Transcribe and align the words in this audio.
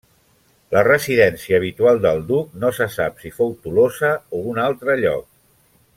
La 0.75 0.81
residència 0.87 1.59
habitual 1.63 2.01
del 2.07 2.23
duc 2.31 2.57
no 2.65 2.73
se 2.79 2.89
sap 2.97 3.23
si 3.25 3.33
fou 3.39 3.55
Tolosa 3.67 4.11
o 4.39 4.45
un 4.55 4.63
altre 4.69 4.97
lloc. 5.05 5.29